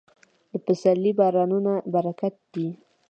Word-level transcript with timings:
د 0.51 0.53
پسرلي 0.65 1.11
بارانونه 1.19 1.73
برکت 1.93 2.35
دی. 2.53 2.67